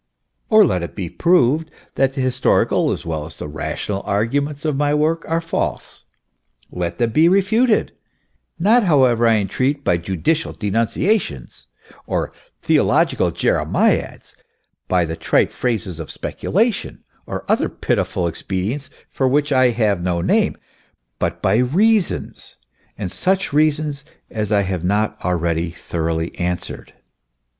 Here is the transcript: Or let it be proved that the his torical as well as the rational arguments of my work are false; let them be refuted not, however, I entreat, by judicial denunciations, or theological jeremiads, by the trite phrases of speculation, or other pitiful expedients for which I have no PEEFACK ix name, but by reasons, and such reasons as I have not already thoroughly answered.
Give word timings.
Or 0.49 0.65
let 0.65 0.81
it 0.81 0.95
be 0.95 1.11
proved 1.11 1.69
that 1.93 2.15
the 2.15 2.21
his 2.21 2.41
torical 2.41 2.91
as 2.91 3.05
well 3.05 3.27
as 3.27 3.37
the 3.37 3.47
rational 3.47 4.01
arguments 4.03 4.65
of 4.65 4.75
my 4.75 4.95
work 4.95 5.23
are 5.27 5.39
false; 5.39 6.05
let 6.71 6.97
them 6.97 7.11
be 7.11 7.29
refuted 7.29 7.91
not, 8.57 8.81
however, 8.85 9.27
I 9.27 9.35
entreat, 9.35 9.83
by 9.83 9.97
judicial 9.97 10.53
denunciations, 10.53 11.67
or 12.07 12.33
theological 12.63 13.29
jeremiads, 13.31 14.33
by 14.87 15.05
the 15.05 15.15
trite 15.15 15.51
phrases 15.51 15.99
of 15.99 16.09
speculation, 16.09 17.03
or 17.27 17.45
other 17.47 17.69
pitiful 17.69 18.25
expedients 18.27 18.89
for 19.07 19.27
which 19.27 19.51
I 19.51 19.69
have 19.69 20.01
no 20.01 20.15
PEEFACK 20.15 20.23
ix 20.23 20.27
name, 20.27 20.57
but 21.19 21.43
by 21.43 21.57
reasons, 21.57 22.55
and 22.97 23.11
such 23.11 23.53
reasons 23.53 24.03
as 24.31 24.51
I 24.51 24.61
have 24.63 24.83
not 24.83 25.21
already 25.23 25.69
thoroughly 25.69 26.33
answered. 26.39 26.93